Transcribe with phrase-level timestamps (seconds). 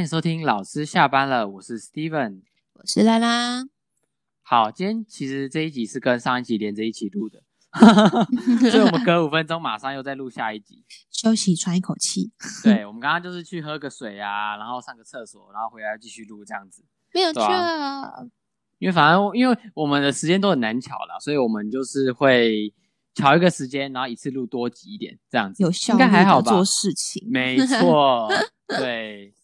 [0.00, 2.40] 欢迎收听老师下班了，我是 Steven，
[2.72, 3.66] 我是拉拉。
[4.40, 7.42] 好，今天其实这一集是跟上一集连着一起录的，
[8.70, 12.32] 所以我们隔五分钟马上又再录下一集，休息喘一口气。
[12.64, 16.82] 对，我们刚刚就是去喝个水啊，然后上个厕所，然后回来继续录这样子。
[17.12, 17.42] 没有错，
[18.78, 22.72] 因为反正因为我们的时间都很难巧了，所以我们就是会
[23.12, 26.50] 调一个时间，然后一次录多集一点这样子，有效应该还好吧？
[26.50, 28.30] 做事情，没错，
[28.66, 29.34] 对。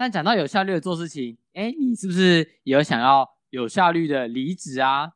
[0.00, 3.28] 但讲到有效率的做事情，哎，你是不是有想要？
[3.50, 5.10] 有效率的离职啊？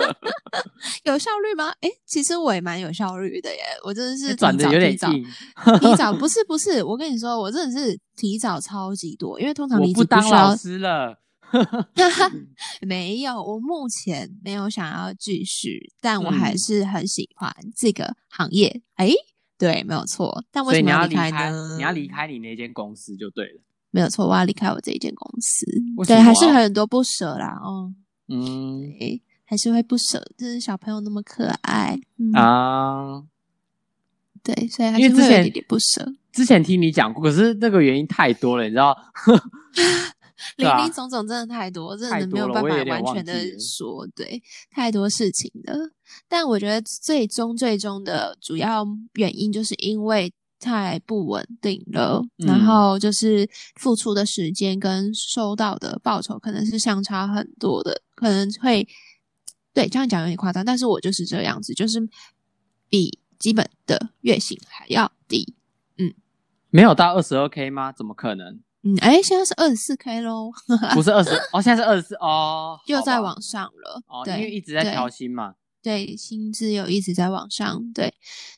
[1.04, 1.70] 有效率吗？
[1.80, 5.08] 哎，其实我也蛮有效率的耶，我真的是转的有点早，
[5.78, 11.18] 提早 不是不是，我跟你说，我真的是提早超级多，因为通常离职不当老师了，
[12.86, 18.82] 没有，我目前没有想要继续，但我还是很喜欢这个行业。
[18.96, 19.12] 哎，
[19.56, 21.76] 对，没有错，但为什么要离开呢？
[21.78, 23.60] 你要离开你那间公司就对了。
[23.90, 25.64] 没有错，我要离开我这一间公司，
[26.06, 27.90] 对，还是很多不舍啦，哦，
[28.28, 28.82] 嗯，
[29.44, 31.98] 还是会不舍，就是小朋友那么可爱
[32.34, 33.22] 啊，
[34.42, 36.06] 对，所以还是会有点不舍。
[36.32, 38.94] 之前听你讲过，可是那个原因太多了，你知道，
[40.56, 45.74] 林林总总真的太多，真的没有办法完全的说，对，太多事情的。
[46.28, 50.30] 但我觉得最终最终的主要原因，就是因为。
[50.60, 58.86] 太不稳定了，然后就是付出的时间跟收到的报酬可能是相差很多的，可能会
[59.72, 62.00] 对这样讲有点夸张，但是我就是这样子，就是
[62.88, 65.54] 比基本的月薪还要低。
[65.98, 66.12] 嗯，
[66.70, 67.92] 没有到二十二 k 吗？
[67.92, 68.60] 怎么可能？
[68.82, 70.50] 嗯，哎，现在是二十四 k 喽，
[70.94, 75.54] 不是二十 哦，现在是二十四哦，又在往上了哦，因为一直在调薪嘛。
[75.82, 78.12] 对，薪资有一直在往上，对，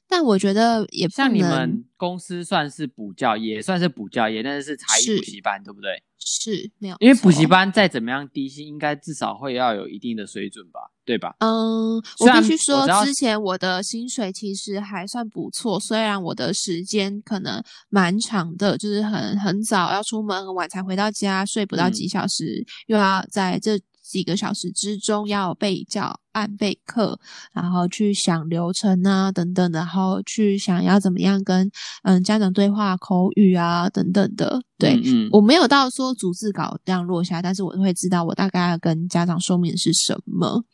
[0.09, 6.03] 但我觉得也像你们公司算是补教，也算是补教业，但是是才艺补习班，对不对？
[6.23, 11.35] 是没有，因为补习班再怎么样低薪，应该至少会要有一定的水准吧，对吧？
[11.41, 23.79] 嗯，我必须说，之前我的薪水其实还算不错，虽然我的时间可能蛮长的，就是很很早要出门，很晚才回到家，睡不到几小时，又要在这。
[24.11, 27.19] 几个小时之中要备教、案备课，
[27.53, 31.71] 然后去想流程啊等等，然后去想要怎么样跟
[32.03, 34.61] 嗯家长对话、口语啊等等的。
[34.77, 35.01] 对，
[35.31, 40.65] 我没有到说逐字稿这样落下，但是我会知道我大概要跟家长说明是什么。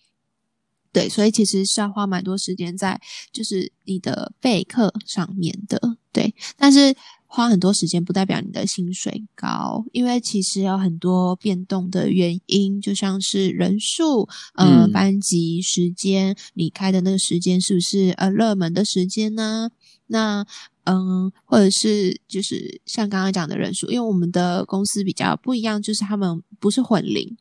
[0.90, 2.98] 对，所以其实是要花蛮多时间在
[3.30, 5.78] 就是你的备课上面的。
[6.10, 6.96] 对，但是。
[7.26, 19.68] 花很多时间不代表你的薪水高，因为其实有很多变动的原因，就像是人数、呃班级时间、你开的那个时间是不是呃热门的时间呢？
[20.06, 20.46] 那
[20.84, 27.36] 嗯，或者是就是像刚刚讲的人数，因为我们的公司比较不一样，就是他们不是混龄。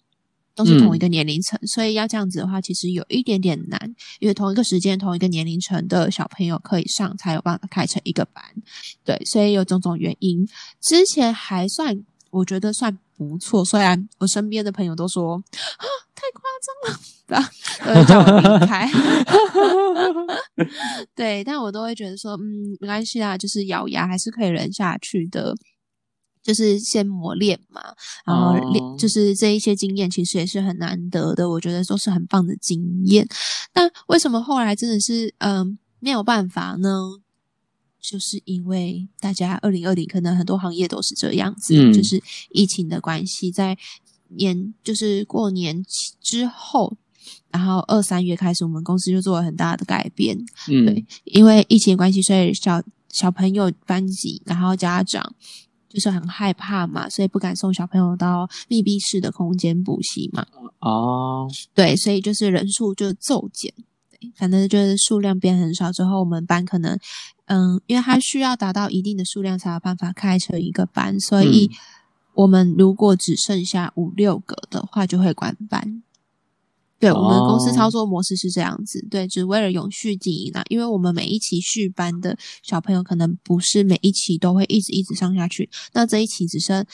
[0.56, 8.44] 都是同一个年龄层，所以要这样子的话，其实有一点点难，因为同一个时间、同一个年龄层的小朋友可以上，才有办法开成一个班。
[9.04, 10.48] 对，所以有种种原因，
[10.82, 13.66] 之前还算，我觉得算不错。
[13.66, 15.86] 虽然我身边的朋友都说啊，
[16.16, 17.50] 太夸张了，
[17.94, 18.90] 都叫我离开。
[21.14, 25.54] 对，但我都会觉得说，嗯，没关系啦，就是咬牙还是可以忍下去的。
[26.46, 27.82] 就是先磨练嘛，
[28.24, 33.28] 然后练，就是这一些经验其实也是很难得的，我觉得都是很棒的经验。
[33.74, 37.00] 但为什么后来真的是嗯没有办法呢？
[38.00, 43.76] 就是因为大家二零二零可能很多行业都是这样子，就是疫情的关系，在
[44.28, 45.84] 年就是过年
[46.22, 46.96] 之后，
[47.50, 50.38] 然后二三月开始，我们公司就做了很大的改变。
[50.70, 55.34] 嗯，对，因为疫情关系，所以小小朋友班级，然后家长。
[55.96, 60.46] 就是很害怕嘛，所以不敢送小朋友到密闭式的空间补习嘛。
[60.80, 63.74] 哦，对，所以就是人数就骤减，
[64.36, 67.00] 反正就是数量变很少之后，我们班可能，
[67.46, 71.72] 嗯，因为它需要达到一定的数量才有办法开成一个班，所以
[72.34, 76.04] 我们如果只剩下五六个的话，就会关班。
[76.98, 80.64] 对我们公司操作模式是这样子，对，只为了永续经营啊。
[80.70, 85.70] 因为我们每一期续班的小朋友，可能不是每一期都会一直一直上下去。
[85.94, 86.86] 那这一期只剩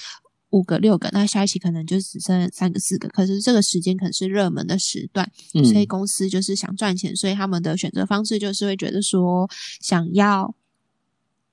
[0.49, 3.07] 五个、六个，那下一期可能就只剩三个、四个。
[3.09, 9.47] 可是这个时间可能是热门的时段，所以公司就是想赚钱，所以他们的选择方式就是会觉得说，
[9.81, 10.53] 想要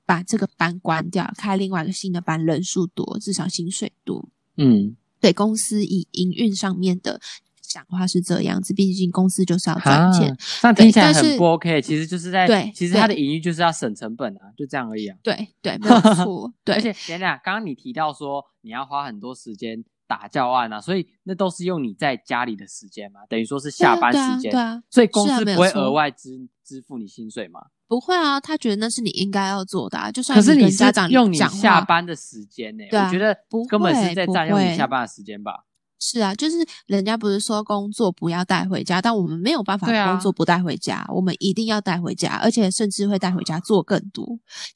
[0.07, 4.27] 把这个班关掉，开另外一个新的班，人数多，至少薪水多。
[4.57, 7.21] 嗯，对公司以营运上面的。
[7.69, 10.35] 想的话是这样子，毕竟公司就是要赚钱。
[10.63, 15.17] 那听起来很不 OK，其实就是在对其实它的隐喻就是要省成本啊，就这样而已啊。
[15.23, 16.53] 对 对，没有错。
[16.65, 27.61] 对，而且等等，刚刚你提到说你要花很多时间打教案啊，所以那都是用你在家里的时间嘛，等于说是下班时间，对啊，所以公司不会额外支支付你薪水吗？
[27.87, 35.65] 不会啊，他觉得那是你应该要做的、啊，就算可是你家长用你下班的时间呢、我觉得不根本是在占用你下班的时间吧。
[36.01, 36.57] 是啊，就是
[36.87, 44.25] 人家不是说工作不要带回家，但我们没有办法工作不带回家，我们一定要带回家，而且甚至会带回家做更多。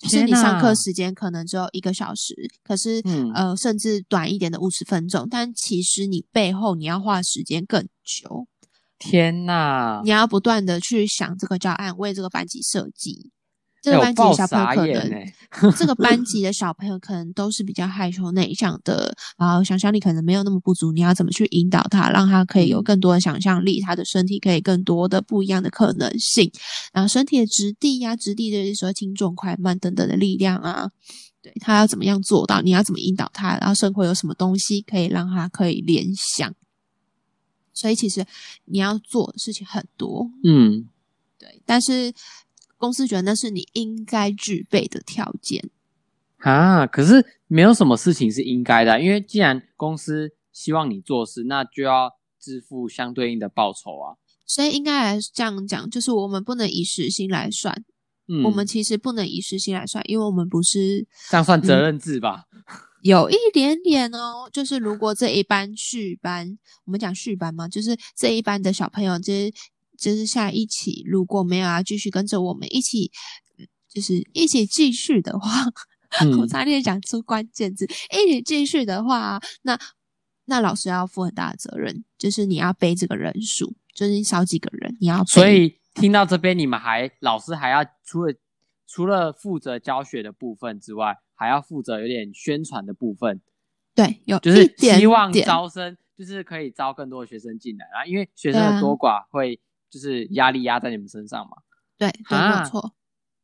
[0.00, 2.34] 就是你上哪课时间可能只有一个小时，
[2.64, 8.46] 可是、嗯呃，甚至短一点的五十分钟，但其实你背后你要花的时间更久，
[8.98, 13.30] 天呐你，要不断的去想这个教案，为这个班级设计。
[13.82, 15.34] 这个班级的小朋友可能欸
[15.76, 20.92] 这个班级的小朋友可能都是比较害羞内向的，然后想象力可能没有那么不足。
[20.92, 26.50] 你要怎么去引导他，让他可以有嗯更多的想象力，他的身体可以更多的不一样的可能性，
[26.92, 30.88] 然后身体的质地呀、质地就是说轻重快慢等等的力量啊，
[31.42, 32.62] 对他要怎么样做到？
[32.62, 33.58] 你要怎么引导他？
[33.58, 36.54] 然后生活有什么东西可以让他可以联想？
[37.74, 38.24] 所以其实
[38.66, 40.88] 你要做的事情很多，嗯，
[41.38, 42.12] 对，但是
[42.82, 45.70] 公司觉得那是你应该具备的条件。
[46.38, 54.18] 啊，可是没有什么事情是应该的啊，因为既然公司希望你做事，那就要支付相对应的报酬啊。
[54.44, 57.72] 所以应该来这样讲，就是我们不能以时薪来算，
[58.26, 62.46] 嗯，我们其实不能以时薪来算，因为我们不是这样算责嗯任制吧？
[63.02, 64.48] 有一点点哦。
[64.52, 69.52] 就是如果这一班续班，我们讲续班嘛，就是这一班的小朋友，就是
[70.02, 73.10] 就是下一期如果没有要继续跟着我们一起，
[73.58, 75.48] 嗯就是一起继续的话，
[76.36, 79.78] 我嗯，差点讲出关键字，一起继续的话，那
[80.46, 85.24] 那老师要负很大的责任，就是你要背这个人数，就是你少几个人，你要背。
[85.26, 88.34] 所以听到这边，你们还老师还要除了
[88.86, 93.40] 除了负责教学的部分之外，还要负责有点宣传的部分，
[93.94, 98.06] 对，有就是希望招生，就是可以招更多的学生进来啊。
[98.06, 99.60] 因为学生的多寡会
[99.92, 101.58] 就是压力压在你们身上嘛。
[101.98, 102.94] 对对，没错。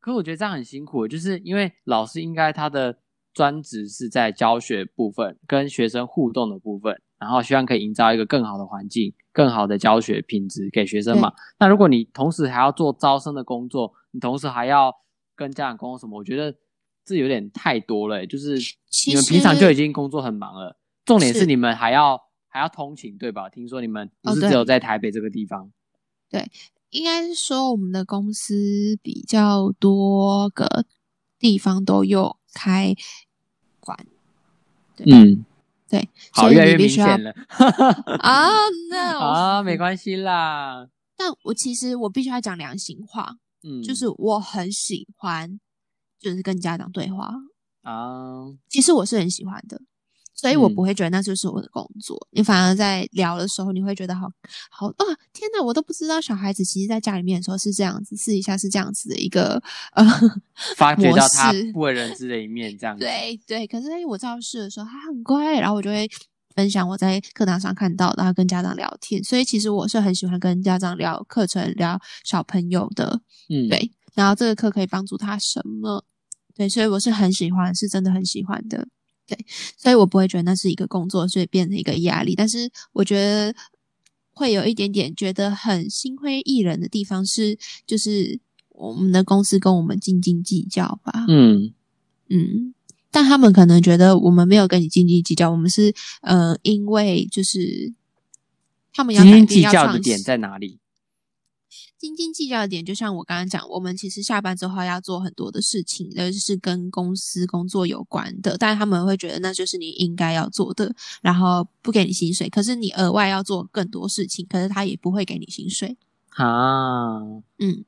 [0.01, 2.97] 可我觉得这样很辛苦，就是因为老师应该他的
[3.35, 11.35] 专职是在教学部分跟学生互动的部分，然后希望可以营造一个更好的环境、更好的教学品质给学生嘛。
[11.59, 14.91] 那如果你同时还要做招生的工作，你同时还要
[15.37, 16.57] 跟家长沟通什么，我觉得
[17.05, 18.55] 这有点太多了欸、就是
[19.07, 22.19] 你们平常就已经工作很忙了，重点是是你们还要
[22.49, 23.49] 还要通勤，对吧？
[23.51, 25.71] 听说你们不是只有在台北这个地方。
[26.91, 30.87] 应该是说我们的公司比较多个
[31.39, 32.95] 地方都有开
[33.81, 34.07] 馆
[34.99, 35.45] 嗯，
[35.89, 37.31] 对，好，所以越来越明你必须要显了。
[38.19, 38.49] 啊
[38.91, 40.89] ，no 啊， 没关系啦。
[41.17, 45.61] 但我其实我必须要讲良心话，嗯，就是我很喜欢，
[46.19, 47.33] 就是跟家长对话。
[47.83, 49.81] 啊，其实我是很喜欢的，
[50.41, 52.17] 所以我嗯不会觉得那就是我的工作。
[52.31, 54.31] 你反而在聊的时候，你会觉得好
[54.71, 55.05] 好啊！
[55.33, 59.61] 天哪，我都不知道小孩子其实在家里面的时候是这样子，私底下是这样子的一个
[59.95, 60.05] 呃
[60.77, 63.05] 发掘模到他式不为人知的一面，这样子。
[63.05, 66.09] 对对，可是哎，我教室的时候他很乖，然后我就会
[66.55, 69.23] 分享我在课堂上看到，然后跟家长聊天。
[69.25, 73.91] 所以其实我是很喜欢跟家长聊课程、聊小朋友的，嗯，对。
[74.15, 76.05] 然后这个课可以帮助他什么？
[76.55, 78.87] 对，所以我是很喜欢，是真的很喜欢的。
[79.29, 79.39] 对，
[79.77, 82.35] 所以我不会觉得那是一个工作，所以变成一个压力。
[82.35, 83.55] 但是我觉得
[84.33, 91.27] 会有一点点觉得很心灰意冷的地方是，就是我们的公司跟我们斤斤计较吧。
[91.29, 91.75] 嗯，
[92.31, 92.73] 嗯，
[93.11, 97.93] 但他们可能觉得我们没有跟你斤斤计较，我们是呃，因为就是
[98.93, 100.79] 他们要斤斤计较的点在哪里？
[101.99, 115.97] 斤斤计较的点，就像我刚刚讲，我们其实下班之后要做很多的事情，呃，是跟公司工作有关的，但他们会觉得那就是你应该要做的，然后不给你薪水，可是你额外要做更多事情，可是他也不会给你薪水。
[116.31, 117.19] 啊，
[117.59, 117.85] 嗯，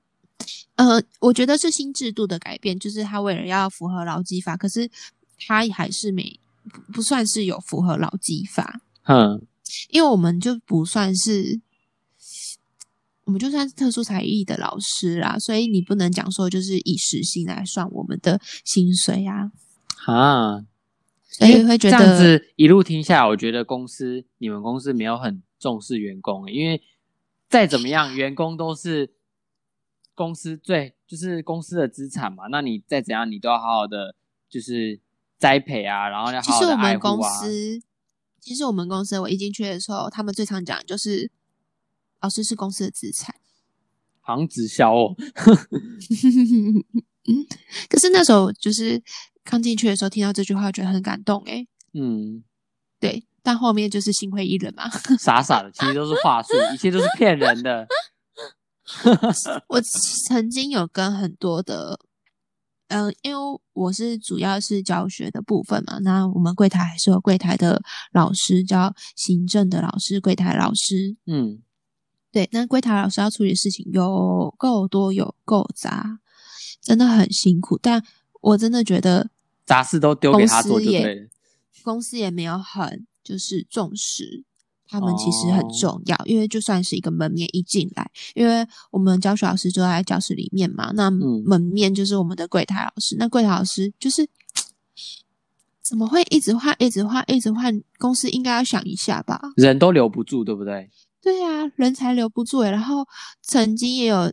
[0.74, 4.90] 呃，我觉得是新制度的改变，就是他为了要符合劳基法，可是
[5.46, 9.40] 他还是没不不算是有符合劳基法，嗯，
[9.90, 11.60] 因为我们就不算是，
[13.30, 19.52] 我们就算是特殊才艺的老师啦，所以你不能讲说就是以时薪来算我们的薪水啊，
[20.06, 20.64] 啊，
[21.28, 26.82] 所以会觉这样得子一路听下来，我觉得公司你们公司没有很重视员工，因为
[27.48, 29.14] 再怎么样，员工都是
[30.16, 32.48] 公司最就是公司的资产嘛。
[32.50, 34.16] 那你再怎样，你都要好好的
[34.48, 34.98] 就是
[35.38, 37.30] 栽培啊，然后要其实好好的爱我们公护啊。
[37.30, 37.80] 司，
[38.40, 41.30] 其实我们公司我一进去的时候，他们最常讲的就是
[42.20, 43.34] 老师是公司的资产，
[44.20, 45.16] 好像直销哦。
[47.28, 47.46] 嗯，
[47.88, 49.02] 可是那时候就是
[49.44, 51.66] 刚进去的时候听到这句话，觉得很感动诶。
[51.92, 52.42] 嗯，
[52.98, 57.86] 对，但后面就是心灰意冷嘛，傻傻的，其实都是话术，一切都是骗人的。
[59.68, 59.80] 我
[60.26, 62.00] 曾经有跟很多的，
[62.88, 67.80] 嗯，因为我是主要是教学的部分嘛，那我们柜台还是有柜台的
[68.12, 71.16] 老师，叫行政的老师，柜台老师。
[71.26, 71.62] 嗯，
[72.32, 76.18] 对，那柜台老师要处理的事情有够多，有够杂，
[76.80, 77.78] 真的很辛苦。
[77.80, 78.02] 但
[78.40, 79.30] 我真的觉得
[79.66, 81.28] 杂事都丢给他做就对了。
[81.82, 84.44] 公司也没有很就是重视。
[84.92, 93.14] 他们其实很重要，因为就算是一个门面一进来，因为我们教学老师就在教室里面嘛，那门面就是我们的柜台老师。
[93.16, 94.28] 那柜台老师就是
[95.80, 97.80] 怎么会一直换、一直换、一直换？
[98.00, 99.40] 公司应该要想一下吧？
[99.54, 100.90] 人都留不住，对不对？
[101.22, 103.06] 对啊，人才留不住然后
[103.42, 104.32] 曾经也有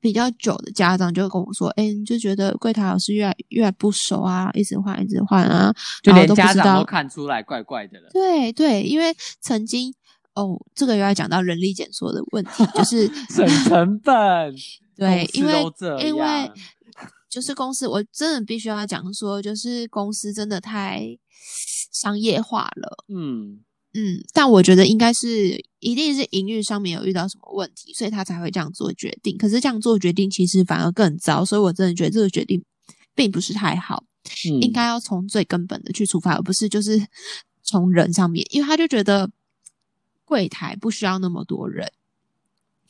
[0.00, 9.94] 比较久的家长就跟我说：“哎，就觉得柜台老师越来越不熟啊，一直换，一直换啊，就连家长都看出来怪怪的了。”对对，因为曾经。
[10.36, 14.52] 哦，这个又要讲到人力检索的问题，就是 省成本。
[14.96, 15.62] 对，因为
[16.00, 16.50] 因为
[17.30, 21.16] 就是公司，我真的必须要讲说，就是公司真的太
[21.92, 23.04] 商业化了。
[23.06, 23.60] 嗯
[23.94, 29.38] 嗯，但我觉得应该是一定是营运上面有遇到什么问题，所以他才会这样做决定。
[29.38, 32.62] 可是这样做决定其实反而更糟，所以我真的觉得这个决定
[33.14, 34.04] 并不是太好。
[34.60, 37.06] 应该要从最根本的去出发，而不是就是
[37.62, 39.30] 从人上面，因为他就觉得。
[40.26, 41.92] 柜台不需要那么多人，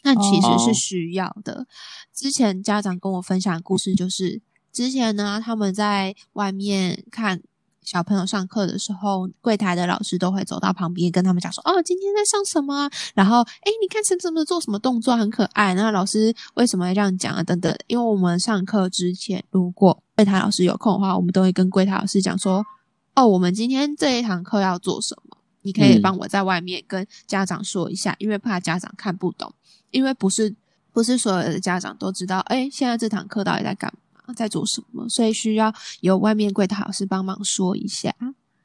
[0.04, 1.66] 那其实是需要的。
[2.14, 4.40] 之前家长跟我分享的故事就是，
[4.73, 7.42] 之前呢他们在外面看
[7.85, 12.91] 小朋友上课的时候，柜台的老师都会走到旁边跟他们讲说：“哦，今天在上什么？
[13.14, 15.75] 然后，哎，你看陈怎么做什么动作很可爱。
[15.75, 17.43] 那老师为什么会这样讲啊？
[17.43, 17.75] 等等。
[17.87, 22.64] 因为我们上课之前，如果柜台老师有空的话，我们都会跟柜台老师讲说：
[23.14, 25.37] 哦，我们今天这一堂课要做什么。”
[25.67, 29.50] 你可以帮我在外面跟家长说一下，因为怕家长看不懂，
[29.91, 30.55] 因为不是
[30.93, 33.99] 不是所有的家长都知道，哎，现在这堂课到底在干嘛，
[34.35, 38.14] 在做什么，所以需要由外面柜台老师帮忙说一下。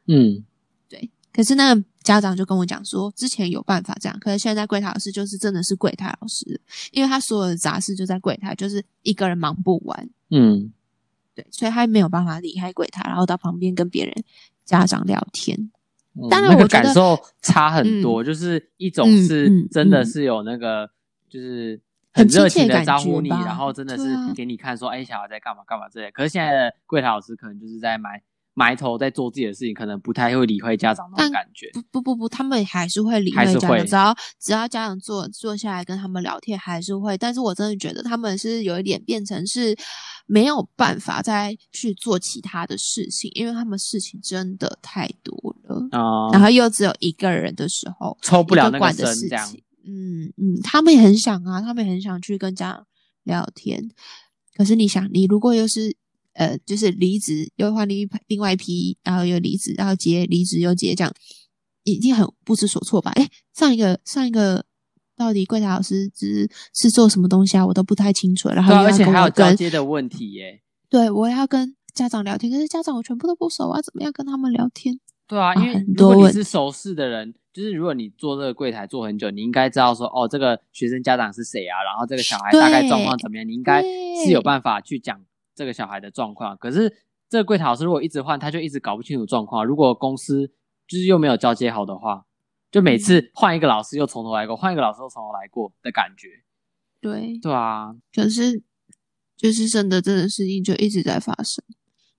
[0.07, 0.43] 嗯，
[0.87, 1.09] 对。
[1.31, 6.59] 可是那家长就跟我讲说，之前有办法这样，可是现在柜台老师就是真的是柜台老师，
[6.91, 10.09] 因为他所有的杂事就在柜台，就是一个人忙不完。
[10.31, 10.71] 嗯，
[11.35, 14.23] 对，所以他没有办法离开柜台，然后到旁边跟别人
[14.65, 15.71] 家长聊天。
[16.29, 20.89] 当然，我感受差很多，就是一种是真的是有那个，
[21.29, 21.79] 就是
[22.13, 26.09] 很热情的招呼你，然后真的是给你看说，哎，小孩在干嘛干嘛之类。
[26.11, 28.21] 可是现在的柜台老师可能就是在埋
[28.53, 31.69] 埋头在做自己的事情，可能不太会理会家长那种感觉。
[31.73, 37.17] 不不不不，他们还是会理会家长，只要只要家长坐坐下来跟他们聊天，还是会。
[37.17, 39.75] 但是我真的觉得他们是有一点变成是。
[40.31, 46.29] 没有办法再去做其他的事情，因为他们事情真的太多了啊。
[46.31, 49.63] 然后又只有一个人的时候，抽不了那个事情。
[49.85, 52.87] 嗯嗯，他们也很想啊，他们也很想去跟家长
[53.23, 53.89] 聊天。
[54.55, 55.95] 可是你想，你如果又是
[56.33, 61.13] 呃，就是离职又换另一另外一批，然后又离职，然后结离职又结，这样
[61.83, 63.11] 已经很不知所措吧？
[63.11, 64.65] 哎，上一个上一个。
[65.19, 67.67] 到底柜台老师是是做什么东西啊？
[67.67, 68.47] 我都不太清楚。
[68.47, 70.61] 然后而且还有交接的问题耶。
[70.89, 74.97] 对，我要跟家长聊天，可是家长我全部都不熟啊，怎么样跟他们聊天？
[75.27, 81.83] 对啊，因为如果你是熟识的人，就是如果你做这个柜台做很久，你应该知道说，哦，这个学生家长是谁啊？
[81.83, 83.45] 然后这个小孩大概状况怎么样？
[83.45, 83.81] 你应该
[84.23, 85.21] 是有办法去讲
[85.53, 86.55] 这个小孩的状况。
[86.57, 86.89] 可是
[87.27, 89.65] 这个柜台老师如果一直换，他就一直搞不清楚状况。
[89.65, 90.47] 如果公司
[90.87, 92.25] 就是又没有交接好的话。
[92.71, 96.27] 就每次换一个老师又从头来过，换一个老师又从头来过的感觉。
[97.01, 98.61] 对对啊，可是
[99.35, 101.65] 就是真的，真的事情就一直在发生，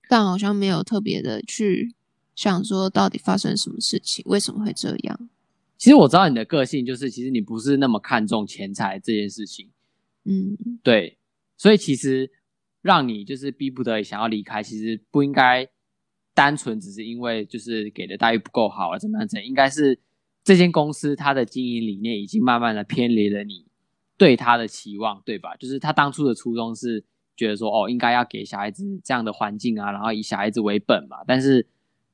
[0.08, 1.94] 但好像没有特别的去
[2.42, 5.28] 想说到底发生什么事情，为什么会这样？
[5.76, 9.68] 其实我知道你的个性，就是其实你不是那么看重钱财这件事情。
[10.24, 11.18] 嗯，对，
[11.56, 12.30] 所以其实
[12.80, 15.68] 让你就是逼不得已想要离开，其实不应该
[16.34, 19.98] 单纯只是因为就是给的待遇不够好，啊怎么样怎，应该是。
[20.42, 23.66] 这间公司它的经营理念已经慢慢的偏离了你
[24.16, 25.54] 对它的期望，对吧？
[25.56, 27.04] 就是他当初的初衷是
[27.36, 31.18] 觉得说，哦，应该要给小孩子这样的环境啊，然后以小孩子为本嘛。
[31.26, 31.64] 但是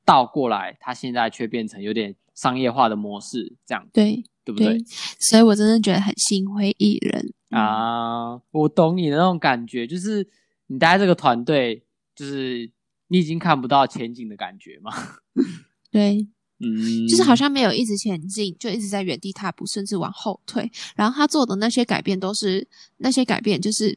[0.07, 4.81] 倒过来，他现在却变成有点商业化的模式，这样对对不对？
[5.19, 8.41] 所以我真的觉得很心灰意冷啊！
[8.51, 10.25] 我懂你的那种感觉，就是
[10.67, 11.83] 你待在这个团队，
[12.15, 12.71] 就是
[13.09, 14.91] 你已经看不到前景的感觉嘛。
[15.91, 16.29] 对。
[16.59, 20.71] 嗯，就是好像没有一直前进，就一直在原地踏步，甚至往后退。
[20.95, 23.95] 然后他做的那些改变都是那些改变，就是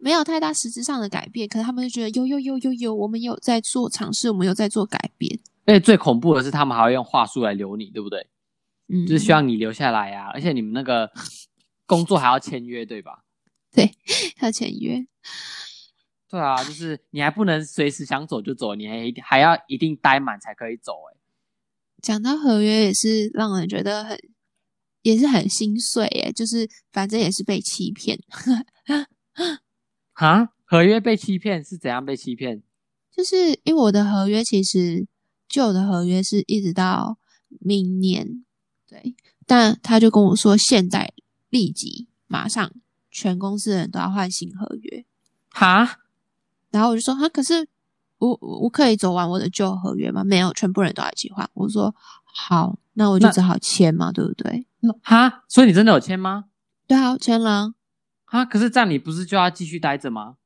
[0.00, 5.38] 没有太大实质上的改变，可是他们就觉得有有有有有，我们有在做尝试，我们有在做改变。
[5.66, 8.26] 而且最恐怖的是，他们还会用话术来留你，对不对？
[8.88, 11.10] 嗯，就是希望你留下来啊，而且你们那个
[11.86, 13.24] 工作还要签约，对吧？
[13.72, 13.92] 对，
[14.40, 15.06] 要签约。
[16.28, 21.16] 对啊，就是你还不能随时想走就走，你还还要一定待满才可以走、欸。
[22.02, 24.18] 讲到合约也是让人觉得很，
[25.02, 26.32] 也是很心碎耶。
[26.32, 28.18] 就是反正也是被欺骗，
[30.20, 32.62] 哈，合约被欺骗是怎样被欺骗？
[33.10, 35.06] 就是因为我的合约其实
[35.48, 37.16] 旧的合约是一直到
[37.58, 38.44] 明年，
[38.86, 39.14] 对，
[39.46, 41.10] 但他就跟我说现在
[41.48, 42.70] 立即马上
[43.10, 45.06] 全公司的人都要换新合约，
[45.48, 45.96] 哈，
[46.70, 47.66] 然后我就说哈，可是
[48.18, 50.22] 我我可以走完我的旧合约吗？
[50.22, 51.48] 没有，全部人都要一起换。
[51.54, 54.66] 我说好，那我就只好签嘛，对不对？
[54.80, 56.44] 那哈，所以你真的有签吗？
[56.86, 57.72] 对啊，我签了
[58.30, 58.44] 啊。
[58.44, 60.36] 可是这样你不是就要继续待着吗？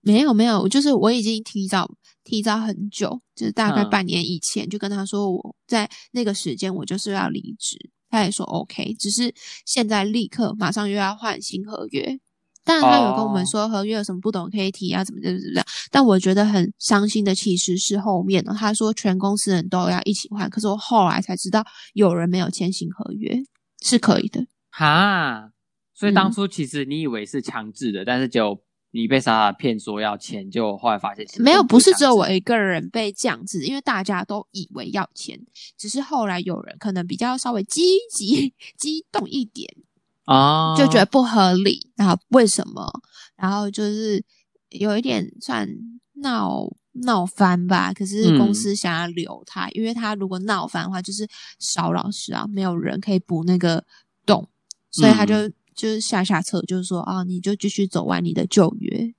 [0.00, 1.90] 没有没有，我就是我已经提早
[2.22, 7.76] 提早很久，就是大概嗯半年以前就跟他说我在那个时间我就是要离职，
[8.08, 9.34] 他也说 OK，只是
[9.66, 12.18] 现在立刻马上又要换新合约。
[12.64, 15.66] 当然他有跟我们哦说合约有什么不懂可以提啊，怎么怎么怎么样。
[15.90, 21.64] 但我觉得很伤心的其实是后面呢，他说全公司人都要一起换，可是我后来才知道
[21.94, 23.42] 有人没有签新合约
[23.82, 24.46] 是可以的。
[24.70, 25.50] 哈，
[25.98, 28.62] 所以嗯当初其实你以为是强制的，但是就
[28.92, 35.38] 你被傻傻骗说要钱，就后来发现没有，不是只有我一个人被这样子，因为大家都以为要钱，
[35.76, 39.68] 只是后来有人可能比较稍微积极、激动一点，
[40.24, 42.88] 啊，就觉得不合理，然后为什么？
[43.36, 44.24] 然后就是
[44.70, 45.68] 有一点算
[46.22, 46.66] 闹
[47.04, 47.92] 闹翻吧。
[47.92, 51.28] 可是公嗯司想要留他，因为他如果闹翻的话，就是
[51.58, 53.84] 少老师啊，没有人可以补那个
[54.24, 54.48] 洞，
[54.90, 59.14] 所以他就、嗯就是下下策，就是说啊，你就继续走完你的旧约。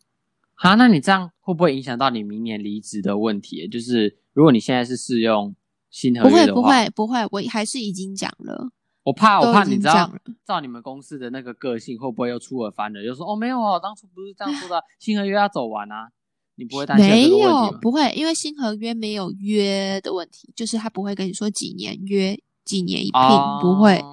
[0.55, 3.65] 好，那你这样会不会影响到你明年离职的问题？
[3.69, 5.55] 就是如果你现在是试用
[5.89, 8.69] 新合不会，约的话，不会，不会，我还是已经讲了。
[9.03, 10.11] 我怕，我怕你知道
[10.45, 13.01] 照你们公司的那个个性，会不会又出尔反尔？
[13.01, 16.09] 就说哦，没有哦，当初不是这样说的，新合约要走完啊，
[16.55, 17.39] 你不会担心有没？
[17.39, 24.03] 有不会，因为新合约没有约的问题，就是他不会跟你说几年约几年一聘，哦不会，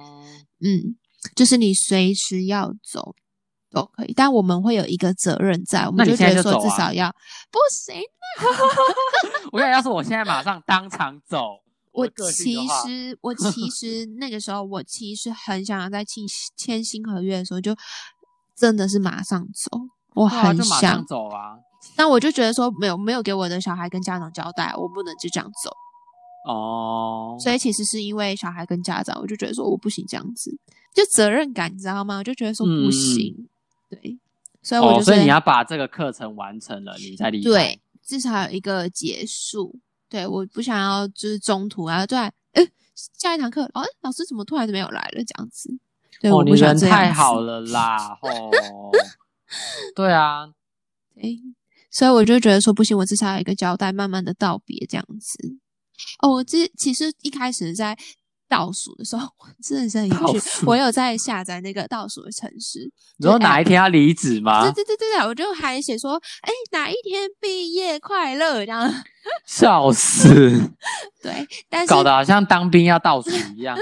[0.61, 0.95] 嗯，
[1.35, 3.15] 就是你随时要走
[3.71, 7.09] 都可以，但我们会有一个责任在，我们就觉得说至少要、
[7.51, 8.01] 不行。
[9.51, 11.59] 我想要是我现在马上当场走，
[11.91, 16.23] 我 其实，我其实那个时候，我其实很想要在签
[16.55, 17.75] 签新合约的时候，就
[18.55, 19.71] 真的是马上走，
[20.13, 21.57] 我很想走啊。
[21.95, 25.71] 但我就觉得说，没有没有给我的小孩跟家长交代，我不能就这样走。
[26.47, 30.57] 哦，所以其实是因为小孩跟家长，我就觉得说我不行这样子，
[30.93, 32.17] 就责任感，你知道吗？
[32.17, 33.47] 我就觉得说不行，
[33.89, 34.17] 对，
[34.61, 37.49] 所以我就是、所以你要把这个课程完成了，你才离开。
[37.49, 39.79] 对，至少有一个结束。
[40.09, 45.21] 对，我不想要就是中途啊，对，呃，下一堂课，哦，老师怎么突然就没有来了？
[45.25, 45.69] 这样子，
[46.21, 48.49] 对，哦，我不想这样子太好，了啦， 哦，
[49.93, 50.47] 对啊，
[51.13, 51.41] 对，
[51.91, 55.57] 所以我就觉得说不行，我至少有一个交代，慢慢的道别这样子。
[56.21, 57.97] 哦，我这其实一开始在
[58.49, 62.89] 倒数的时候，我真的是很有趣，我有在下载那个倒数的城市。
[63.17, 63.77] 你说哪一天？
[63.77, 64.71] 要离职吗对？
[64.71, 68.91] 对对对对，我就还写说，哎，哪一天毕业快乐这样。
[69.45, 70.29] 笑死，
[71.21, 73.77] 对，但是搞得好像当兵要倒数一样。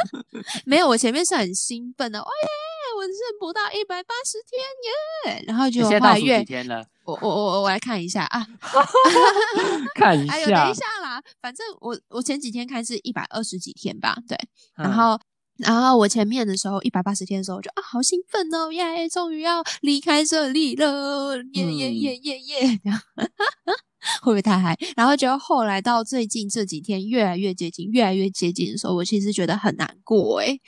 [0.64, 2.48] 没有，我前面是很兴奋的，哇耶，
[2.96, 6.82] 我剩不到一百八十天耶，然后就你现在倒数几天了？
[7.22, 8.46] 我我我我来看一下啊，
[9.94, 14.36] 看一哎呦，等一，下啦，反正我我前几天看是一百二十几天吧，对，
[14.76, 15.20] 然嗯后。
[15.56, 22.80] 然后我前面的时候一百八十天的时候，我就啊好兴奋哦，耶，终于要离开这里了，耶耶嗯耶耶耶，
[24.22, 24.74] 会不会太嗨？
[24.96, 30.58] 然后结果后来到最近这几天越来越接近，越来越接近的时候，我其实觉得很难过诶。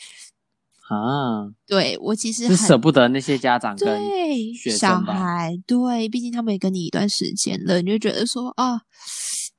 [0.89, 5.01] 啊，对我其实是很舍不得那些家长跟对小？
[5.01, 8.81] 孩，对，毕竟他们也跟你一段时间了，你就觉得说啊，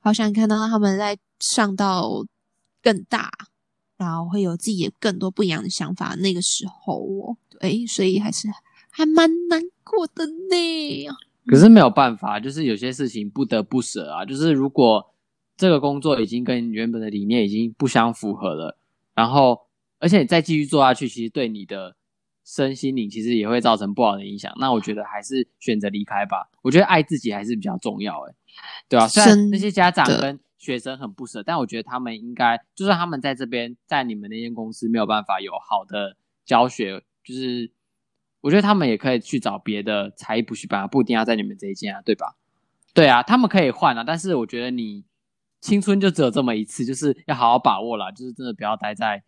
[0.00, 2.24] 好想看到他们在上到
[2.82, 3.30] 更大，
[3.96, 6.14] 然后会有自己更多不一样的想法。
[6.16, 8.46] 那个时候哦，对，所以还是
[8.90, 11.16] 还蛮难过的呢。
[11.46, 14.24] 可是没有办法，就是有些事情不得不舍啊。
[14.24, 15.04] 就是如果
[15.56, 18.78] 这个工作已经跟原本的理念已经不相符合了，
[19.14, 19.60] 然后
[20.04, 21.96] 而且你再继续做下去，其实对你的
[22.44, 24.52] 身心灵其实也会造成不好的影响。
[24.60, 26.50] 那我觉得还是选择离开吧。
[26.60, 28.34] 我觉得爱自己还是比较重要，诶，
[28.86, 37.72] 对啊，虽然那些家长跟学生很不舍，但我觉得他们应该，就算他们在这边，在你们那间公司没有办法有好的教学，就是
[38.42, 42.36] 我觉得他们也可以去找别的才艺补习班，不一定要在你们这一间啊，对吧？
[42.92, 45.06] 对啊，他们可以换啊，但是我觉得你
[45.62, 49.24] 青春就只有这么一次，就是要好好把握啦，就是真的不要待在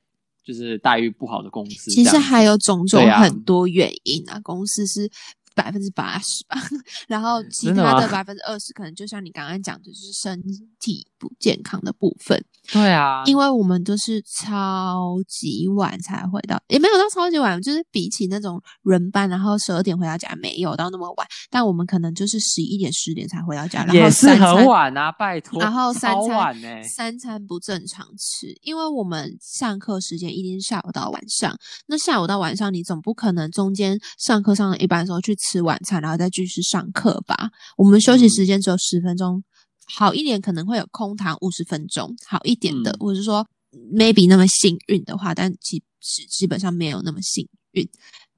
[0.47, 1.91] 就是待遇不好的公司。
[1.91, 5.11] 其实还有种种很多原因啊，公司是
[5.57, 6.57] 百分之八十吧，
[7.09, 10.40] 然后其他的 百分之二十可能就像你刚刚讲的，就是身
[10.79, 12.45] 体不健康的部分。
[12.73, 31.57] 对啊，因为我们都是超级晚才回到，也没有到超级晚，就是比起那种轮班，然后十二点回到家，没有到那么晚，但我们可能就是十一点、十点才回到家，然后也是很晚啊，拜托，然后三餐三餐不正常吃，因为我们上课时间一定是下午到晚上。
[31.87, 37.51] 那下午到晚上，你总不可能中间上课上了一半的时候去吃晚餐，然后再继续上课吧？
[37.77, 39.43] 我们休息时间只有十分钟，
[39.87, 43.47] 好一点可能会有空堂五十分钟，好一点的，嗯或者是说
[43.93, 47.89] maybe 那么幸运的话，但其实基本上没有那么幸运。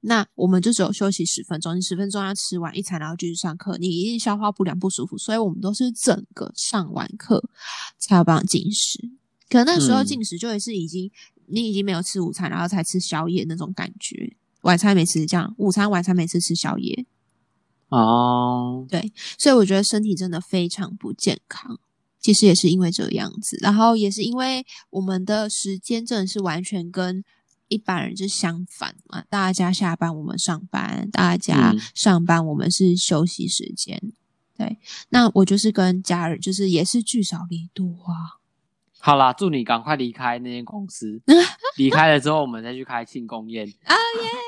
[0.01, 7.43] 那我们就只有休息十分钟，你十分钟要吃完一餐，然后继续上课，你一定消化不良不舒服，所以我们都是整个上完课
[7.97, 8.97] 才有办法进食。
[9.49, 11.11] 可那时候嗯进食就会是已经、
[11.47, 17.05] 你已经没有吃午餐，然后才吃宵夜那种感觉，晚餐没吃这样，午餐晚餐没吃吃宵夜，
[17.89, 21.79] 哦，对所以我觉得身体真的非常不健康。
[22.19, 27.23] 其实也是因为这样子，然后也是因为我们的时间真的是完全跟
[27.69, 29.23] 一般人是相反嘛。
[29.29, 34.11] 大家下班我们上班，大家嗯上班我们是休息时间。
[34.57, 38.38] 对，那我就是跟家人，就是也是聚少离多啊。
[38.99, 41.21] 好啦，祝你赶快离开那间公司。
[41.77, 43.95] 离开了之后，我们再去开庆功宴， 啊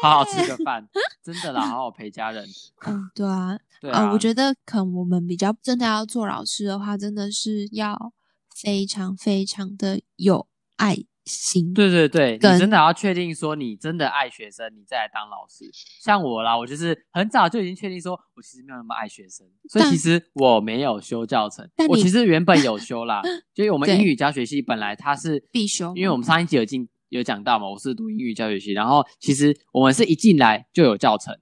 [0.04, 0.86] 好好吃个饭。
[1.24, 2.46] 真的啦，好好陪家人。
[2.86, 8.12] 嗯，对啊，对啊，我觉得可能我们比较真的要做老师的话，真的是要
[8.56, 10.98] 非常非常的有爱
[11.32, 11.74] 心。
[11.74, 15.70] 对对对，你真的要确定说你真的爱学生，你再来当老师。
[16.04, 21.88] 像我啦，我就是很早就已经确定说，我其实没有那么爱学生，所以其实我没有修教程但。
[21.88, 23.22] 我其实原本有修啦，
[23.56, 31.36] 就是我们英语教学系本来它是必修因为我们上一集有进有讲到嘛，我是读英语教学系，然后其实我们是一进来就有教程，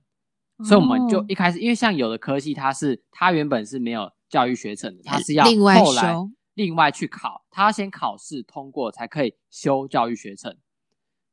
[0.66, 10.58] 所以我们就哦一开始，因为像有的科系它是它原本是没有教育学程的，它是要另外后来修另外去考，他要先考试通过才可以修教育学程。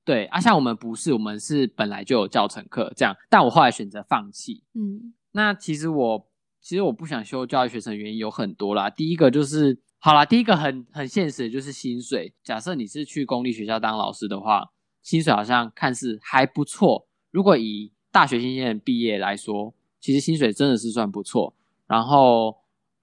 [0.05, 4.63] 对啊，像我们不是，我们是本来就有教程课这样，但我后来选择放弃。
[4.75, 6.29] 嗯那其实我
[6.61, 8.89] 其实我不想修教育学程原因有很多啦。
[8.89, 12.33] 第一个就是好啦，第一个很很现实的就是薪水。
[12.45, 14.71] 假设你是去公立学校当老师的话，
[15.03, 17.09] 薪水好像看似还不错。
[17.33, 21.53] 如果以大学新鲜人毕业来说，其实薪水真的是算不错。
[21.89, 22.57] 然后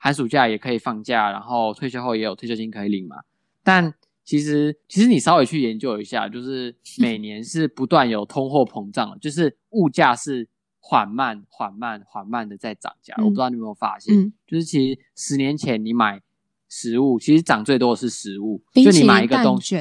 [0.04, 3.16] 寒暑假也可以放假，然后退休后也有退休金可以领嘛。
[3.64, 3.94] 但
[4.26, 10.46] 其实其实你稍微去研究一下，就是 每年是不断有通货膨胀的，就是物价是
[10.82, 13.16] 缓慢、缓慢、缓慢的在涨价。
[13.18, 16.22] 嗯我不知道你有没有发现，嗯，就是其实十年前你买
[16.68, 19.78] 食物，其实涨最多的是食物，就你买一个东西。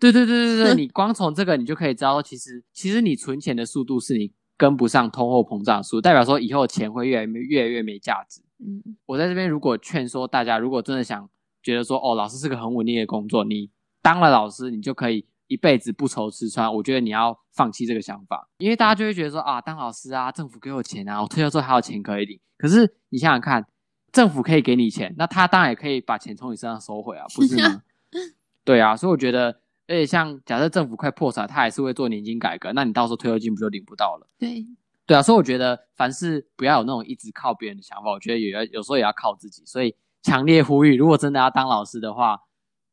[0.00, 8.40] 对对对对对， 你光从这个你就可以知道，其实其实你存钱的速度是你跟不上通货膨胀速度，代表说以后钱会越来越越来越没价值。
[8.64, 11.28] 嗯我在这边如果劝说大家，如果真的想
[11.62, 13.70] 觉得说，哦，老师是个很稳定的工作，你
[14.00, 16.72] 当了老师，你就可以一辈子不愁吃穿。
[16.74, 22.40] 我觉得你要放弃这个想法，因为大家就会觉得说，啊，当老师啊，政府给我钱啊，我退休之后还有钱可以领。
[22.56, 23.66] 可是你想想看，
[24.12, 27.82] 政府可以给你钱，那他当然也可以把钱从你身上收回啊，不是吗？
[28.64, 29.48] 对啊，所以我觉得，
[29.88, 34.28] 而且像假设政府快破产，他还是会做年金改革，那你到时候退休金不就领不到了？
[34.38, 34.66] 对，
[35.06, 39.62] 对啊，所以我觉得凡事不要有那种一直靠别人的想法，我觉得也要有时候也要靠自己。
[39.66, 42.38] 所以强烈呼吁，如果真的要当老师的话，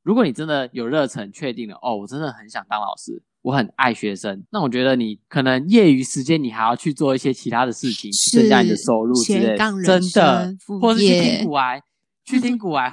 [0.03, 11.81] 如果你真的有热忱，确定了哦，我真的很想当老师，我很爱学生，那我觉得你可能业余时间你还要去做一些其他的事情，去增加你的收入之类真的或者是听股癌，
[12.25, 12.91] 去听股癌，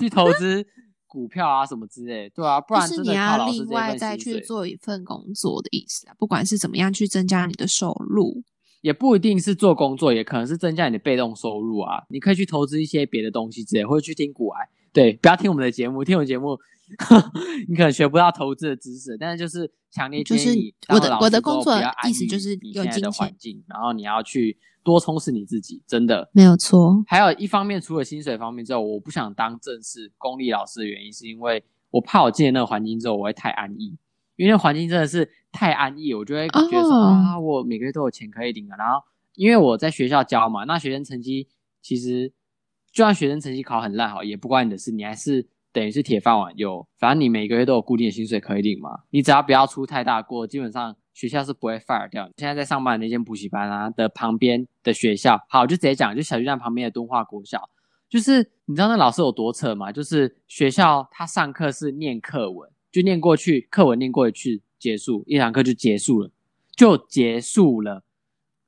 [0.00, 0.66] 去投资
[1.08, 3.96] 股票啊什么之类的，对啊，不然是你要另外。
[3.96, 8.44] 再去做一份工作的意思啊，不管是怎么样去增加你的收入。
[8.80, 12.04] 也不一定是做工作，也可能是增加你的被动收入啊。
[12.10, 14.68] 你可以去投资一些别的东西之类，或者去听股癌。
[14.92, 16.56] 对，不要听我们的节目，听我们节目，
[17.68, 19.16] 你可能学不到投资的知识。
[19.18, 21.74] 但是就是强烈就是建议你我的我的工作
[22.06, 26.30] 意思就是你现在的有金钱环境，然后你要去多充实你自己，真的。
[26.32, 33.96] 没有错，还有一方面，除了薪水方面之后，我不想当正式公立老师的原因，是因为我怕我进了那个环境之后，我会太安逸。
[34.36, 38.76] 因为那环境真的是太安逸，我就会觉得说、哦啊，我每个月都有钱可以领了。
[38.78, 39.02] 然后
[39.34, 41.48] 因为我在学校教嘛，那学生成绩
[41.82, 42.32] 其实
[42.92, 52.28] 就算学生成绩考很烂好，也不关你的事，你还是等于是铁饭碗，有反正你每个月都有固定的薪水可以领嘛，你只要不要出太大锅，基本上学校是不会 fire 掉。
[52.36, 57.68] 现在在上班的那间补习班啊的旁边的学校，好就直接讲，就小巨蛋旁边的敦化国小，
[58.08, 59.92] 就是你知道那老师有多扯吗？
[59.92, 66.30] 就是学校他上课是念课文，就念过去，课文念过去结束，一堂课就结束了，
[66.74, 68.04] 就结束了。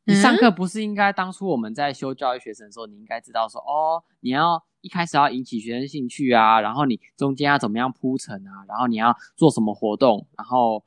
[0.04, 10.82] 你上课不是应该当初我们在修教育学生的时候，你应该知道说，哦，你要一开始要引起学生兴趣啊，然后你中间要怎么样铺陈啊，然后你要做什么活动，然后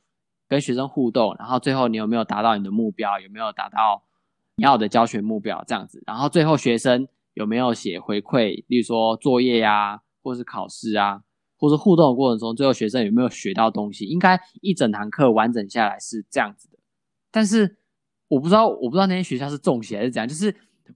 [0.50, 4.04] 跟学生互动，然后最后你有没有达到你的目标，有没有达到
[4.58, 11.22] 你要的教学目标这样子，然后最后学生有没有写回馈，例如说作业呀，或是考试啊，
[11.58, 16.80] 或是互动的过程中，最后学生有没有学到东西，应该一整堂课完整下来是这样子的，
[17.32, 17.78] 但是。
[18.34, 20.28] 我不知道，我不知道那些学校是中邪还是怎样。
[20.28, 20.54] 就是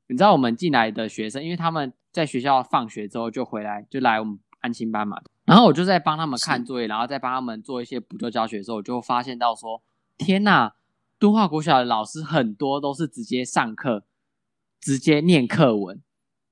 [0.07, 5.21] 你知道，我们进来的学生，因为他们在学校放学之后就回来，就来我们安心班嘛。
[5.45, 9.83] 然后我就在帮他们看作业，然后再帮他们做一些补救教学的时候，我就发现到说，
[10.17, 10.71] 天呐，
[11.19, 14.03] 敦化国小的老师很多都是直接上课，
[14.81, 16.01] 直接念课文。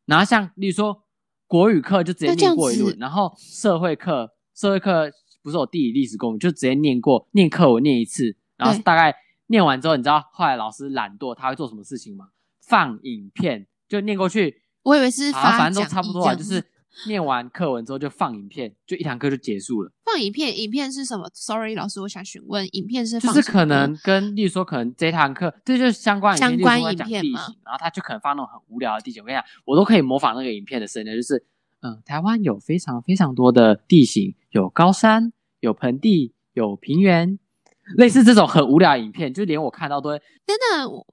[0.05, 1.03] 然后像例如说
[1.47, 9.15] 国语课就直接念过一轮，然后社会课，社会课不是有地理、历史、公民，就直接念过念课文念一次，然后大概。
[9.47, 12.29] 念完之后，你知道后来老师懒惰，他会做什么事情吗？
[12.61, 14.63] 放影片，就念过去。
[14.83, 16.63] 我以为是发，反正都差不多啊，就是
[17.07, 19.91] 念完课文之后就放影片，就一堂课就结束了。
[20.03, 27.41] 放影片，影片是什么？Sorry，老师，我想询问，影片是就是可能跟，例如说，可能这堂课这就是相关相关影片嘛。
[27.63, 29.21] 然后他就可能放那种很无聊的地形。
[29.21, 31.45] 我跟你讲，我都可以模仿那个影片的声音，就是
[31.81, 37.37] 嗯，台湾有非常非常多的地形，有高山，有盆地，有平原。
[37.97, 40.21] 类似这种很无聊的影片，就连我看到都会。
[40.45, 41.05] 真的，我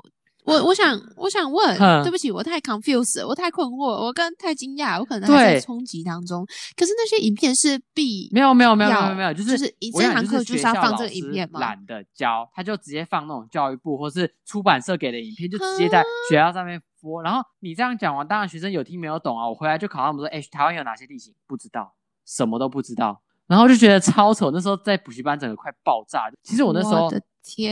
[0.44, 6.44] 我我想我想问，对不起，我太 confused，我太困惑，我刚太惊讶，我可能还在冲击当中。
[6.76, 11.60] 可是那些影片是必没有没有没有没有没有，就是就是这堂课就是要放这个影片嘛？
[11.60, 17.22] 懒得教，他就直接放那种教育部或是出版社给的影片，就直接在学校上面播。
[17.22, 19.48] 然后你这样讲完，当然学生有听没有懂啊。
[19.48, 21.32] 我回来就考他们说，哎，台湾有哪些地形？
[21.46, 21.94] 不知道，
[22.26, 23.22] 什么都不知道。
[23.46, 26.30] 然后就觉得超丑，那时候在补习班整个快爆炸。
[26.42, 27.10] 其实我那时候，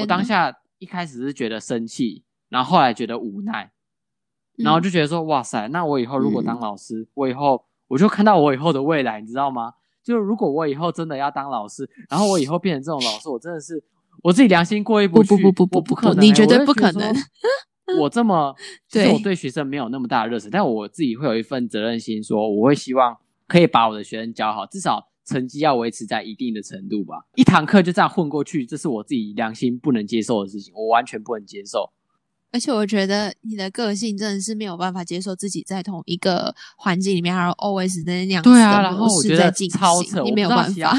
[0.00, 3.70] 我当下一开始是觉得生气，然后后来觉得无奈，
[4.58, 9.74] 然后就觉得说，哇塞，那我以后如果当老师，我以后我就看到我以后的未来，你知道吗？
[10.02, 13.82] 就如果我以后真的要当老师，然后我以后变成这种老师，我真的是
[14.22, 15.28] 我自己良心过意不去。
[15.28, 17.14] 不不不不不不可能，你绝对不可能。
[17.98, 18.54] 我这么，
[18.88, 25.09] 其实我对学生没有那么大的热忱，但我自己会有一份责任心，说我会希望可以把我的学生教好，至少。
[25.24, 31.92] 成绩要维持在一定的程度吧，一堂课就这样混过去，这是我自己良心不能接受的事情，我完全不能接受。
[32.52, 40.98] 而且我觉得你的个性真的是没有办法接受自己在同一个环境里面，还有 always 那样对啊，然后我觉得超扯，你没有办法。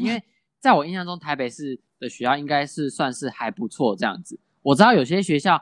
[0.00, 0.22] 因为
[0.60, 4.38] 在我印象中，台北市的学校应该是算是还不错这样子。
[4.62, 5.60] 我知道有些学校，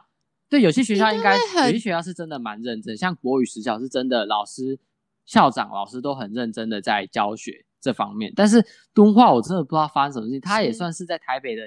[0.51, 4.79] 对有些学校应该有些学校是真的蛮认真，像国语实小是真的，老师、
[5.25, 7.64] 校长、老师都很认真的在教学。
[7.81, 10.40] 这方面，但是敦化我真的不知道发生什么事情。
[10.40, 11.62] 它也算是在台北的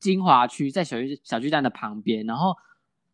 [0.00, 2.26] 金华区，在小巨小巨蛋的旁边。
[2.26, 2.54] 然后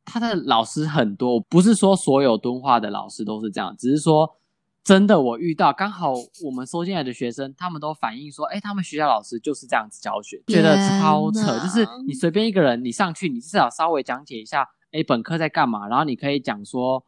[0.05, 4.37] 他的老师很多，不是说所有敦化的老师都是这样，只是说
[4.83, 11.59] 真的，我遇到刚好我们收进来的学生，他们都反映说，哎，他们学校老师就是这样子教学，觉得超扯。
[11.59, 17.05] 就是你随便一个人，你上去，你至少稍微讲解一下，哎，本科在干嘛，然后你可以讲说，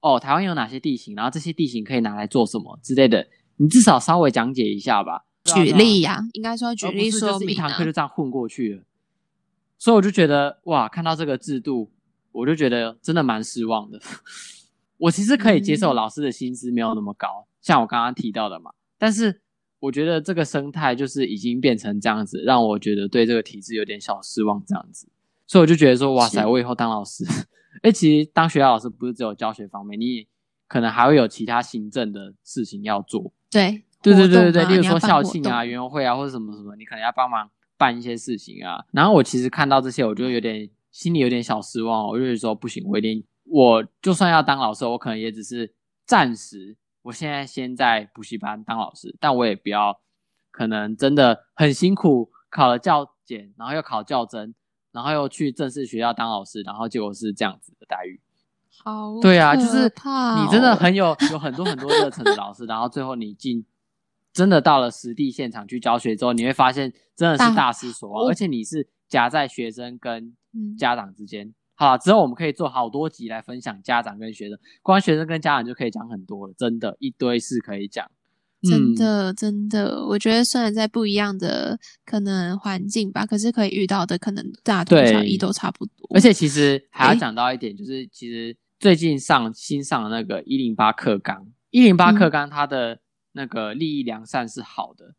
[0.00, 3.26] 哦，台湾有哪些地形，然后这些地形可以拿来做什么之类的。
[3.60, 7.50] 你至少稍微讲解一下吧，举例呀，应该说举例说明。
[7.50, 8.82] 一堂课就这样混过去了，
[9.78, 11.90] 所以我就觉得哇，看到这个制度，
[12.32, 14.00] 我就觉得真的蛮失望的。
[14.96, 19.42] 我其实可以接受老师的薪资没有那么高，像我刚刚提到的嘛，但是
[19.78, 25.06] 我觉得这个生态就是已经变成这样子，让我觉得对这个体制有点小失望这样子。
[25.46, 27.26] 所以我就觉得说，哇塞，我以后当老师，
[27.82, 30.26] 哎，其实当学校老师不是只有教学方面，你
[30.66, 33.34] 可能还会有其他行政的事情要做。
[33.50, 38.84] 对对对对对对，例如说校庆啊、园游会啊，或者什么什么，你可能要帮忙办一些事情啊。
[38.92, 42.06] 然后我其实看到这些，我就有点心里有点小失望。
[42.06, 45.74] 我就是说不行，我一定，我就算要当老师，我可能也只是
[46.06, 46.76] 暂时。
[47.02, 50.00] 我现在先在补习班当老师，但我也不要
[50.50, 54.54] 可能真的很辛苦，考了教检，然后又考教甄，
[54.92, 58.20] 然后又去正式学校当老师，然后结果是这样子的待遇。
[58.82, 63.64] 好，对啊，就是你真的很有有很多很多热忱的老师，然后最后你进
[64.32, 70.34] 真的到了实地现场去教学之后，你会发现真的是大失所望，而且你是夹在学生跟
[70.78, 71.52] 家长之间。
[71.74, 78.10] 好了，之后我们可以做好多集来分享家长跟学生，光学生跟家长就可以讲很多了，真的，一堆事可以讲。
[78.62, 86.06] 真的，真的，我觉得虽然在不一样的可能环境吧，可是可以遇到的可能大同小异，都差不多。
[86.14, 92.98] 而且其实还要讲到一点，就是其实最近上新上的那个一零八课纲，一零八课纲它的
[93.32, 95.14] 那个利益良善是好的，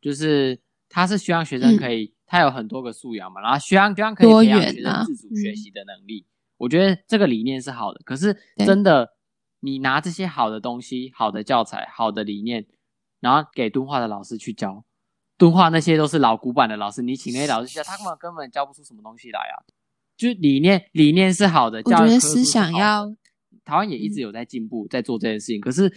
[0.00, 6.26] 就是它是希望学生可以，它有很多个素养嘛，然后希望希望可以培养学生自主学习的能力。
[6.58, 9.14] 我觉得这个理念是好的，可是真的，
[9.60, 12.66] 你拿这些好的东西、好的教材、好的理念。
[13.18, 14.84] 然后给敦化的老师去教，
[15.38, 19.56] 敦化那些都是老古板的老师，你请那些老师教，他根本根本教不出什么东西来啊！
[20.16, 23.06] 就是理念理念是好的，我觉得思想要
[23.64, 25.60] 台湾也一直有在进步，在做这件事情。
[25.60, 25.92] 可是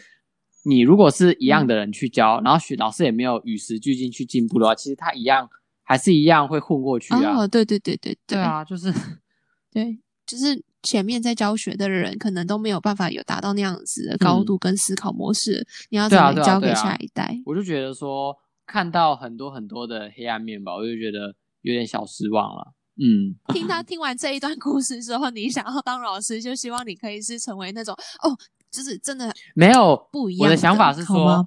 [0.66, 5.50] 你如果是一样的人去教，然后学老师也没有与时俱进去进步的话，其实他一样
[5.84, 7.38] 还是一样会混过去啊！
[7.38, 8.94] 哦，对对对对对啊，就是
[9.72, 10.64] 对，就是。
[10.82, 17.38] 前面在教学的人可能都没有办法有达到那样子的高度跟思考模式，你要怎么教给下一代？
[17.46, 18.34] 我就觉得说
[18.66, 22.72] 看到很多很多的黑暗面吧，我就觉得有点小失望了。
[23.02, 28.36] 嗯， 听他听完这一段故事之后，你想要当老师，就希望你可以是成为那种哦，
[28.70, 30.46] 就是真的没有不一样。
[30.46, 31.46] 我的想法是说，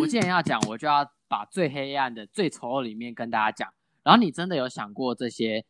[0.00, 3.72] 我既然要讲，我就要把最黑暗的、最丑恶里面跟大家讲。
[4.02, 5.64] 然后你真的有想过这些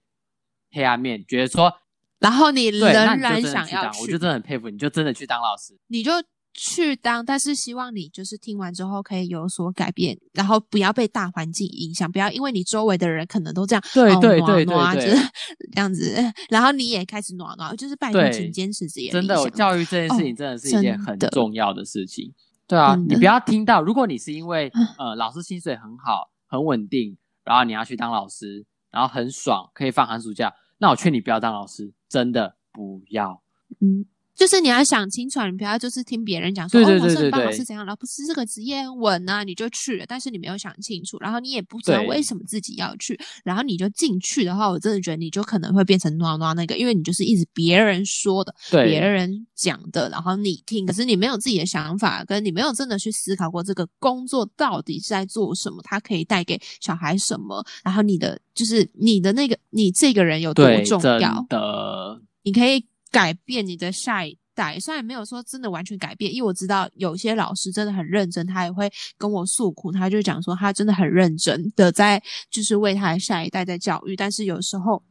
[0.70, 1.72] 黑暗面，觉得说。
[2.18, 6.12] 然后你仍然想要去，我就真的很佩服，你就真的去当老师，你就
[6.54, 15.16] 去当，但是希望你就是听完之后可以有所改变，然后不要被大环境影响，不要因为你周围的人可能都这样，对对对对对，
[15.72, 16.14] 这样子，
[16.50, 19.08] 然后你也开始暖暖，就是拜托请坚持自己。
[19.08, 22.32] 真的，我教育这件事情真的是一件很重要的事情。
[22.66, 31.92] 对啊，你不要听到，如果你是因为呃老师薪水很好很稳定，然后你要去当老师，然后很爽可以放寒暑假，那我劝你不要当老师。
[32.08, 33.42] 真的不要，
[33.80, 58.40] 嗯，就是你要想清楚，你不要就是听别人讲说，哦，我是帮老师怎样了，不是这个职业稳啊，你就去了，但是你没有想清楚，然后你也不知道为什么自己要去，然后你就进去的话，我真的觉得你就可能会变成诺诺那个，因为你就是一直别人说的，别人讲的，然后你听，可是你没有自己的想法，跟你没有真的去思考过这个工作到底是在做什么，它可以带给小孩什么，然后你的。
[58.54, 61.42] 就是你的那个，你这个人有多重要？
[61.48, 72.20] 的，你可以改变你的下一代，虽然没有说真的完全改变，因为我知道有些老师真的很认真，他也会跟我诉苦，他就讲说他真的很认真的在，
[72.50, 75.02] 就是为他的下一代在教育，但是有时候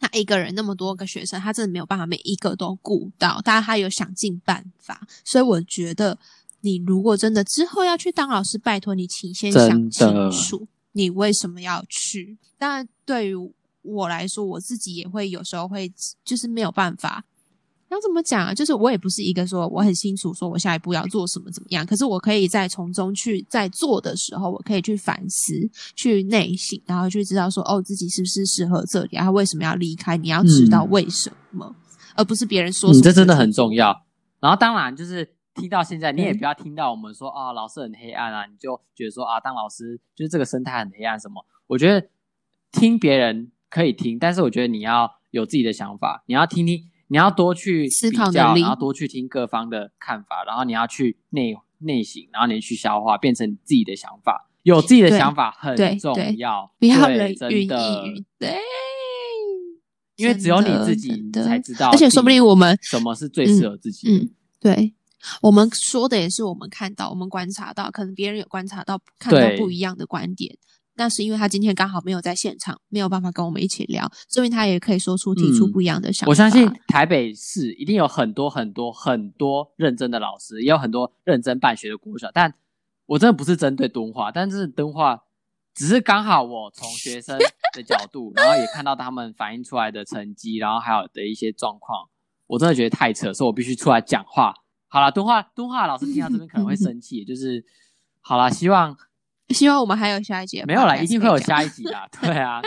[0.00, 6.18] 他一个人那么多个学生，他真的没有办法每一个都顾到，但他有想尽办法，所以我觉得
[6.60, 10.66] 你如果真的之后要去当老师，拜托你请先想清楚。
[10.92, 12.38] 你为什么要去？
[12.56, 13.36] 当然，对于
[13.86, 15.92] 我来说，我自己也会有时候会，
[16.24, 17.24] 就是没有办法。
[17.88, 18.52] 要怎么讲啊？
[18.52, 25.54] 就是我也不是一个说我很清楚说我下一步要做什么怎么样，可是我可以在从中去在做的时候，我可以去反思、
[25.94, 30.16] 去内省，然后去知道说哦，自己是不是适合这里，然后为什么要离开？
[30.16, 31.76] 你要知道为什么，
[32.16, 32.92] 而不是别人说。
[32.92, 34.04] 你这真的很重要。
[34.40, 35.34] 然后，当然就是。
[35.58, 41.42] 听到现在，你也不要听到我们说啊，老师很黑暗啊，你就觉得说啊，当老师就是这个生态很黑暗什么？
[41.66, 42.06] 我觉得
[42.70, 54.48] 听别人可以听，但是我觉得你要有自己的想法，你要听听，你要多去思考然后多去听各方的看法，然后你要去内内省，然后你去消化，变成自己的想法。
[54.62, 58.24] 有自己的想法很重要，不要人云亦云。
[58.38, 58.56] 对，
[60.16, 64.28] 因为只有你自己才知道，而且说不定我们什么是最适合自己的。
[64.60, 64.94] 对。
[65.42, 70.56] 我们说的也是我们看到、我们观察到，可能别人有观察到、看到不一样的观点。
[70.96, 76.30] 那是因为他今天刚好没有在现场，没有办法跟我们一起聊，所以他也可以说出、提出不一样的想法。
[76.30, 82.30] 我相信台北市一定有很多很多很多认真的老师，也有很多认真办学的国小。
[82.32, 82.52] 但
[83.06, 85.22] 我真的不是针对敦化，但是敦化
[85.74, 87.38] 只是刚好我从学生
[87.74, 92.08] 的角度，然后也看到他们反映出来的成绩，然后还有的一些状况，
[92.46, 94.54] 我真的觉得太扯，所以我必须出来讲话。
[94.88, 97.62] 好了，敦化敦化老师听到这边可能会生气，就是
[98.22, 98.96] 好了，希望
[99.50, 102.60] 希望我们还有下一集，没有了，一定会有下一集的， 对啊。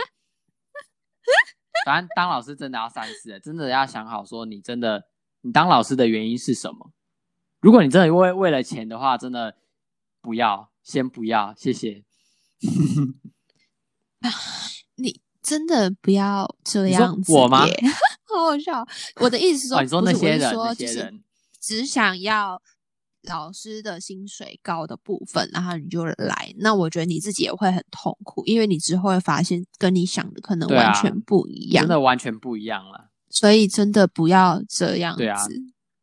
[1.86, 5.04] 反正当老师真的要三思，真的要想好，说你真的
[5.42, 6.92] 你当老师的原因是什么？
[7.60, 9.56] 如果你真的为为了钱的话，真的
[10.20, 12.04] 不要，先不要，谢谢。
[14.96, 17.66] 你真的不要这样子，我吗？
[18.28, 18.86] 好好笑。
[19.16, 21.24] 我的意思是说，你说那些人，那些人。
[21.60, 22.60] 只想要
[23.28, 33.10] 老师的薪水高的部分，然后你就来，那我觉得你自己也会很痛苦，因为你之后会发现跟你想的可能完全不一样，真的完全不一样了。
[33.28, 35.54] 所以真的不要这样子，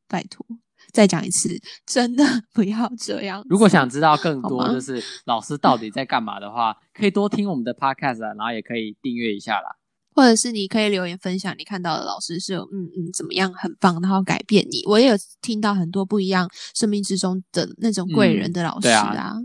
[0.08, 0.46] 拜托。
[0.94, 1.50] 再讲一次，
[1.86, 3.46] 真的 不要这样。
[3.50, 9.76] 如果想知道更多，就是老师到底在干嘛的话，可以多听我们的 podcast 啊，然后也可以订阅一下啦。
[10.18, 14.82] 或者是你可以留言分享你看到的老师是有嗯嗯怎么样很棒，然后改变你。
[14.88, 15.14] 我也有
[15.44, 19.36] 听到很多不一样生命之中的那种贵人的老师对啊啊，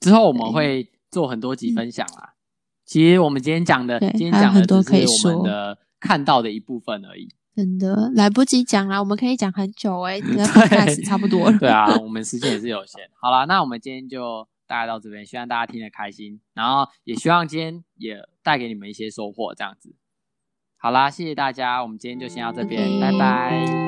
[0.00, 2.34] 之后我们会做很多集分享啦。
[2.84, 7.26] 其实我们今天讲的，今天讲的很多可以只是我们说的看到的一部分而已。
[7.56, 11.58] 真的来不及讲啦，我们可以讲很久哎、欸，跟 podcast 差不多了。
[11.58, 13.00] 对啊，我们时间也是有限。
[13.20, 18.16] 好啦，那我们今天就大概到这边，希望大家听得开心，然后也希望今天也
[18.48, 19.94] 带给你们一些收获，这样子。
[20.78, 23.87] 好啦，谢谢大家，我们今天就先到这边拜拜。